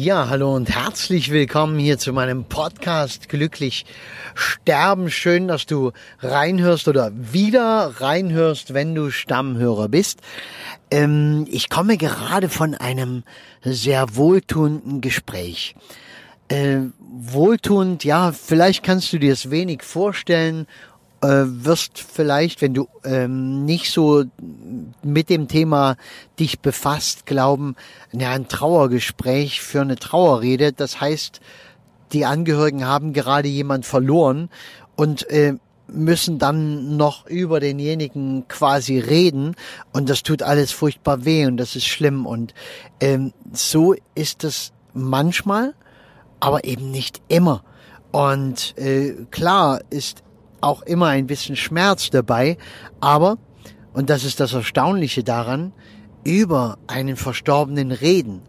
[0.00, 3.84] Ja, hallo und herzlich willkommen hier zu meinem Podcast Glücklich
[4.36, 5.10] Sterben.
[5.10, 5.90] Schön, dass du
[6.20, 10.20] reinhörst oder wieder reinhörst, wenn du Stammhörer bist.
[10.92, 13.24] Ähm, ich komme gerade von einem
[13.62, 15.74] sehr wohltuenden Gespräch.
[16.46, 20.68] Äh, wohltuend, ja, vielleicht kannst du dir es wenig vorstellen
[21.20, 24.24] äh, wirst vielleicht, wenn du ähm, nicht so
[25.02, 25.96] mit dem Thema
[26.38, 27.76] dich befasst, glauben,
[28.12, 31.40] ja, ein Trauergespräch für eine Trauerrede, das heißt,
[32.12, 34.48] die Angehörigen haben gerade jemand verloren
[34.96, 35.54] und äh,
[35.88, 39.56] müssen dann noch über denjenigen quasi reden.
[39.92, 42.26] Und das tut alles furchtbar weh und das ist schlimm.
[42.26, 42.54] Und
[43.00, 45.74] ähm, so ist es manchmal,
[46.40, 47.64] aber eben nicht immer.
[48.10, 50.22] Und äh, klar ist
[50.60, 52.58] auch immer ein bisschen Schmerz dabei,
[53.00, 53.38] aber,
[53.92, 55.72] und das ist das Erstaunliche daran,
[56.24, 58.42] über einen Verstorbenen reden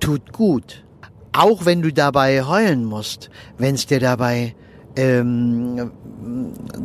[0.00, 0.84] tut gut.
[1.32, 4.54] Auch wenn du dabei heulen musst, wenn es dir dabei
[4.96, 5.90] ähm,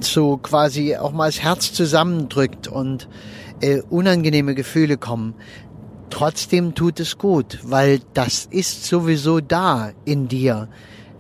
[0.02, 3.08] so quasi auch mal das Herz zusammendrückt und
[3.62, 5.34] äh, unangenehme Gefühle kommen,
[6.10, 10.68] trotzdem tut es gut, weil das ist sowieso da in dir.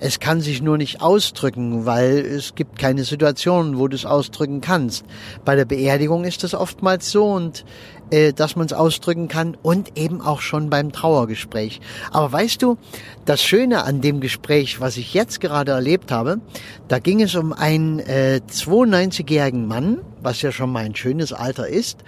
[0.05, 4.59] Es kann sich nur nicht ausdrücken, weil es gibt keine Situation, wo du es ausdrücken
[4.59, 5.05] kannst.
[5.45, 7.63] Bei der Beerdigung ist es oftmals so und
[8.09, 11.79] äh, dass man es ausdrücken kann und eben auch schon beim Trauergespräch.
[12.11, 12.77] Aber weißt du,
[13.23, 16.41] das Schöne an dem Gespräch, was ich jetzt gerade erlebt habe,
[16.89, 21.69] da ging es um einen äh, 92-jährigen Mann, was ja schon mal ein schönes Alter
[21.69, 22.03] ist,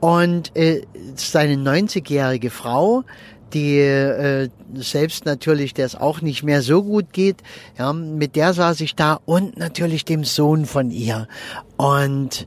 [0.00, 0.82] und äh,
[1.14, 3.04] seine 90-jährige Frau,
[3.52, 7.38] die äh, selbst natürlich, der es auch nicht mehr so gut geht,
[7.78, 11.28] ja, mit der saß ich da und natürlich dem Sohn von ihr.
[11.76, 12.46] Und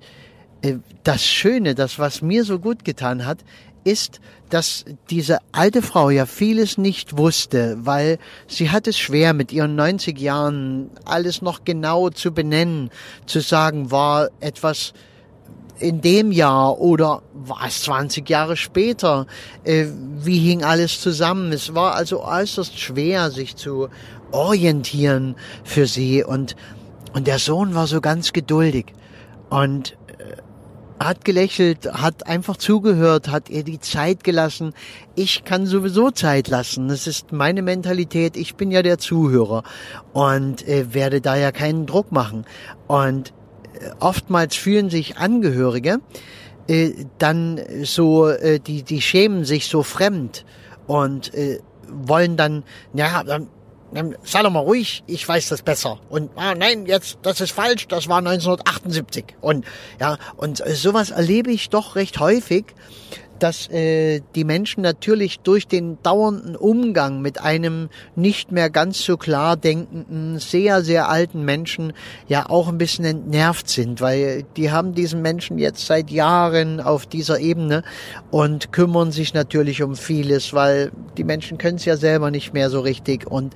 [0.62, 3.40] äh, das Schöne, das was mir so gut getan hat,
[3.84, 9.52] ist, dass diese alte Frau ja vieles nicht wusste, weil sie hat es schwer mit
[9.52, 12.90] ihren 90 Jahren alles noch genau zu benennen,
[13.26, 14.94] zu sagen, war etwas
[15.84, 19.28] in dem Jahr oder war es 20 Jahre später?
[19.66, 21.52] Äh, wie hing alles zusammen?
[21.52, 23.90] Es war also äußerst schwer, sich zu
[24.32, 26.56] orientieren für sie und,
[27.14, 28.94] und der Sohn war so ganz geduldig
[29.50, 30.38] und äh,
[31.04, 34.74] hat gelächelt, hat einfach zugehört, hat ihr die Zeit gelassen.
[35.16, 36.88] Ich kann sowieso Zeit lassen.
[36.88, 38.38] Das ist meine Mentalität.
[38.38, 39.64] Ich bin ja der Zuhörer
[40.14, 42.46] und äh, werde da ja keinen Druck machen.
[42.88, 43.34] Und
[44.00, 46.00] oftmals fühlen sich Angehörige
[46.68, 50.46] äh, dann so, äh, die, die schämen sich so fremd
[50.88, 52.64] und äh, wollen dann,
[52.94, 53.48] ja, dann,
[53.94, 56.00] dann sei doch mal ruhig, ich weiß das besser.
[56.10, 59.26] Und ah, nein, jetzt, das ist falsch, das war 1978.
[59.42, 59.66] Und
[60.00, 62.66] ja, und sowas erlebe ich doch recht häufig,
[63.44, 69.18] dass äh, die Menschen natürlich durch den dauernden Umgang mit einem nicht mehr ganz so
[69.18, 71.92] klar denkenden, sehr, sehr alten Menschen
[72.26, 77.06] ja auch ein bisschen entnervt sind, weil die haben diesen Menschen jetzt seit Jahren auf
[77.06, 77.84] dieser Ebene
[78.32, 82.70] und kümmern sich natürlich um vieles, weil die Menschen können es ja selber nicht mehr
[82.70, 83.56] so richtig und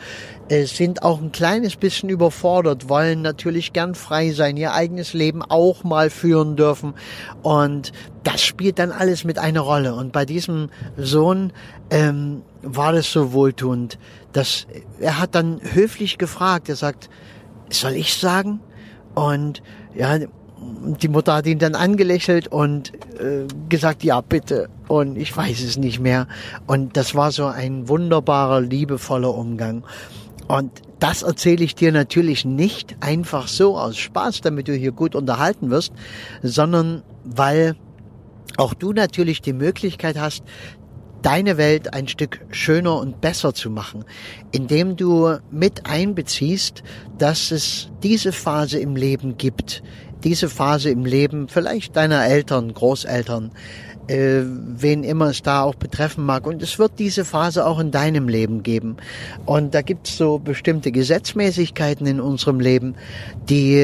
[0.50, 5.44] äh, sind auch ein kleines bisschen überfordert, wollen natürlich gern frei sein, ihr eigenes Leben
[5.44, 6.94] auch mal führen dürfen
[7.42, 7.94] und
[8.28, 9.96] das spielt dann alles mit einer Rolle.
[9.96, 10.68] Und bei diesem
[10.98, 11.54] Sohn
[11.90, 13.98] ähm, war das so wohltuend,
[14.34, 14.68] dass
[15.00, 17.10] er hat dann höflich gefragt, er sagt,
[17.70, 18.60] soll ich sagen?
[19.16, 19.64] Und
[19.96, 24.68] ja, die Mutter hat ihn dann angelächelt und äh, gesagt, ja, bitte.
[24.90, 26.28] Und ich weiß es nicht mehr.
[26.66, 29.86] Und das war so ein wunderbarer, liebevoller Umgang.
[30.50, 35.16] Und das erzähle ich dir natürlich nicht einfach so aus Spaß, damit du hier gut
[35.16, 35.94] unterhalten wirst,
[36.44, 37.78] sondern weil
[38.58, 40.44] auch du natürlich die Möglichkeit hast,
[41.22, 44.06] deine Welt ein Stück schöner und besser zu machen,
[44.52, 46.84] indem du mit einbeziehst,
[47.18, 49.84] dass es diese Phase im Leben gibt,
[50.24, 53.52] diese Phase im Leben vielleicht deiner Eltern, Großeltern,
[54.08, 56.48] äh, wen immer es da auch betreffen mag.
[56.48, 58.98] Und es wird diese Phase auch in deinem Leben geben.
[59.46, 62.96] Und da gibt es so bestimmte Gesetzmäßigkeiten in unserem Leben,
[63.50, 63.82] die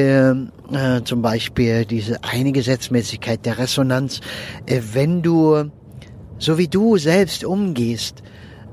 [0.72, 4.20] äh, zum Beispiel diese eine Gesetzmäßigkeit der Resonanz,
[4.66, 5.70] äh, wenn du
[6.38, 8.22] so wie du selbst umgehst,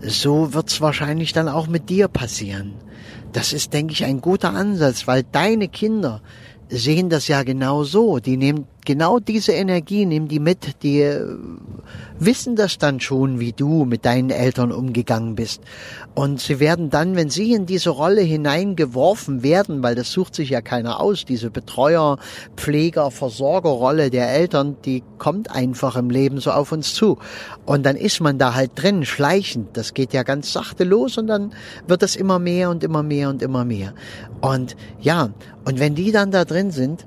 [0.01, 2.73] so wird's wahrscheinlich dann auch mit dir passieren.
[3.33, 6.21] Das ist, denke ich, ein guter Ansatz, weil deine Kinder
[6.69, 8.19] sehen das ja genau so.
[8.19, 11.25] Die nehmen genau diese Energie nehmen die mit, die äh,
[12.19, 15.62] wissen das dann schon, wie du mit deinen Eltern umgegangen bist.
[16.13, 20.50] Und sie werden dann, wenn sie in diese Rolle hineingeworfen werden, weil das sucht sich
[20.50, 22.18] ja keiner aus, diese Betreuer,
[22.56, 27.18] Pfleger, Versorgerrolle der Eltern, die kommt einfach im Leben so auf uns zu.
[27.66, 29.77] Und dann ist man da halt drin, schleichend.
[29.77, 31.54] Das geht ja ganz sachte los und dann
[31.88, 33.94] wird das immer mehr und immer mehr und immer mehr.
[34.42, 35.30] Und ja,
[35.66, 37.06] und wenn die dann da drin sind,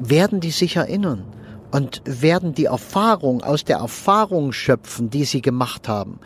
[0.00, 1.24] werden die sich erinnern
[1.70, 6.18] und werden die Erfahrung aus der Erfahrung schöpfen, die sie gemacht haben.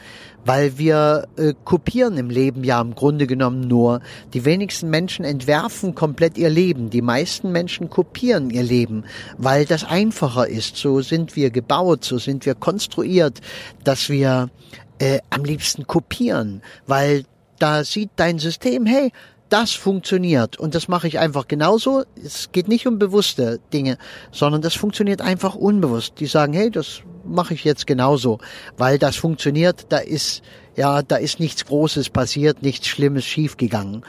[0.47, 4.01] Weil wir äh, kopieren im Leben ja im Grunde genommen nur.
[4.35, 6.91] Die wenigsten Menschen entwerfen komplett ihr Leben.
[6.91, 9.05] Die meisten Menschen kopieren ihr Leben,
[9.39, 10.77] weil das einfacher ist.
[10.77, 13.41] So sind wir gebaut, so sind wir konstruiert,
[13.85, 14.51] dass wir
[14.99, 17.25] äh, am liebsten kopieren, weil
[17.59, 19.13] da sieht dein System, hey,
[19.49, 20.59] das funktioniert.
[20.59, 22.05] Und das mache ich einfach genauso.
[22.23, 23.99] Es geht nicht um bewusste Dinge,
[24.33, 26.15] sondern das funktioniert einfach unbewusst.
[26.21, 28.39] Die sagen, hey, das mache ich jetzt genauso,
[28.77, 29.87] weil das funktioniert.
[29.91, 30.43] Da ist,
[30.77, 34.03] ja, da ist nichts Großes passiert, nichts Schlimmes schiefgegangen.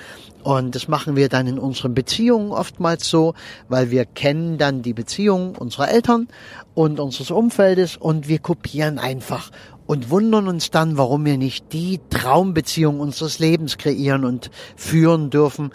[0.44, 3.34] Und das machen wir dann in unseren Beziehungen oftmals so,
[3.68, 6.28] weil wir kennen dann die Beziehungen unserer Eltern
[6.76, 9.50] und unseres Umfeldes und wir kopieren einfach
[9.86, 15.72] und wundern uns dann, warum wir nicht die Traumbeziehung unseres Lebens kreieren und führen dürfen,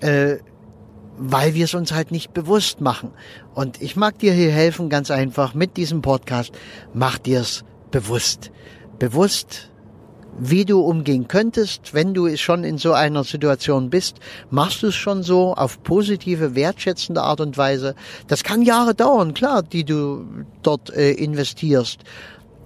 [0.00, 0.36] äh,
[1.16, 3.10] weil wir es uns halt nicht bewusst machen.
[3.54, 6.52] Und ich mag dir hier helfen, ganz einfach mit diesem Podcast,
[6.94, 8.50] mach dir es bewusst.
[8.98, 9.70] Bewusst,
[10.38, 14.18] wie du umgehen könntest, wenn du schon in so einer Situation bist.
[14.50, 17.94] Machst du es schon so auf positive, wertschätzende Art und Weise?
[18.28, 20.24] Das kann Jahre dauern, klar, die du
[20.62, 22.00] dort äh, investierst.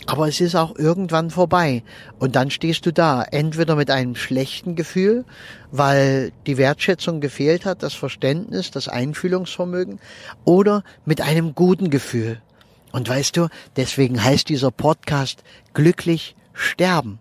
[0.06, 1.82] Aber es ist auch irgendwann vorbei.
[2.18, 5.24] Und dann stehst du da, entweder mit einem schlechten Gefühl,
[5.70, 10.00] weil die Wertschätzung gefehlt hat, das Verständnis, das Einfühlungsvermögen,
[10.44, 12.40] oder mit einem guten Gefühl.
[12.90, 17.18] Und weißt du, deswegen heißt dieser Podcast glücklich sterben.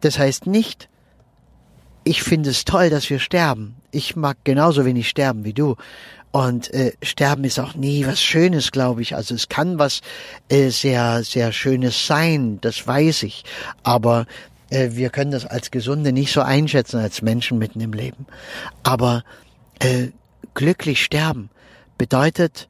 [0.00, 0.88] Das heißt nicht,
[2.04, 3.76] ich finde es toll, dass wir sterben.
[3.92, 5.76] Ich mag genauso wenig sterben wie du.
[6.32, 9.14] Und äh, Sterben ist auch nie was Schönes, glaube ich.
[9.14, 10.00] Also es kann was
[10.48, 13.44] äh, sehr, sehr Schönes sein, das weiß ich.
[13.82, 14.26] Aber
[14.70, 18.26] äh, wir können das als Gesunde nicht so einschätzen als Menschen mitten im Leben.
[18.82, 19.24] Aber
[19.78, 20.08] äh,
[20.54, 21.50] glücklich sterben
[21.98, 22.68] bedeutet,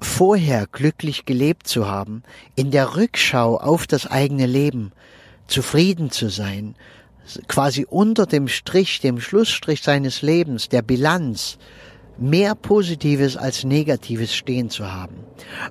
[0.00, 2.24] vorher glücklich gelebt zu haben,
[2.56, 4.92] in der Rückschau auf das eigene Leben
[5.46, 6.74] zufrieden zu sein,
[7.48, 11.58] quasi unter dem Strich, dem Schlussstrich seines Lebens, der Bilanz,
[12.18, 15.16] mehr Positives als Negatives stehen zu haben.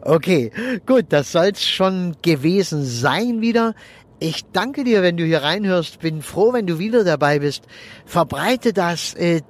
[0.01, 0.51] Okay,
[0.86, 3.74] gut, das soll's schon gewesen sein wieder.
[4.19, 6.00] Ich danke dir, wenn du hier reinhörst.
[6.00, 7.63] Bin froh, wenn du wieder dabei bist.
[8.06, 9.13] Verbreite das.
[9.15, 9.42] Äh,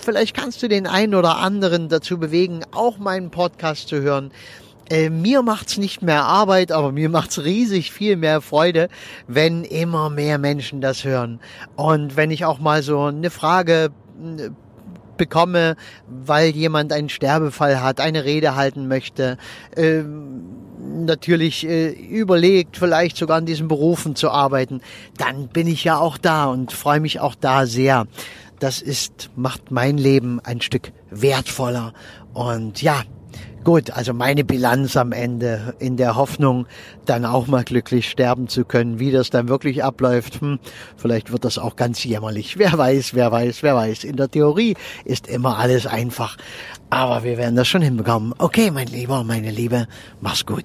[0.00, 4.30] vielleicht kannst du den einen oder anderen dazu bewegen, auch meinen Podcast zu hören.
[4.90, 8.88] Äh, mir macht's nicht mehr Arbeit, aber mir macht's riesig viel mehr Freude,
[9.26, 11.40] wenn immer mehr Menschen das hören.
[11.76, 13.90] Und wenn ich auch mal so eine Frage
[15.22, 15.76] bekomme,
[16.08, 19.38] weil jemand einen Sterbefall hat, eine Rede halten möchte,
[19.76, 20.02] äh,
[20.82, 24.80] natürlich äh, überlegt, vielleicht sogar an diesen Berufen zu arbeiten,
[25.16, 28.06] dann bin ich ja auch da und freue mich auch da sehr.
[28.58, 31.92] Das ist, macht mein Leben ein Stück wertvoller.
[32.32, 33.02] Und ja,
[33.64, 36.66] Gut, also meine Bilanz am Ende in der Hoffnung,
[37.06, 38.98] dann auch mal glücklich sterben zu können.
[38.98, 40.58] Wie das dann wirklich abläuft, hm,
[40.96, 42.58] vielleicht wird das auch ganz jämmerlich.
[42.58, 44.02] Wer weiß, wer weiß, wer weiß.
[44.02, 44.74] In der Theorie
[45.04, 46.36] ist immer alles einfach.
[46.90, 48.34] Aber wir werden das schon hinbekommen.
[48.38, 49.86] Okay, mein Lieber, meine Liebe,
[50.20, 50.64] mach's gut.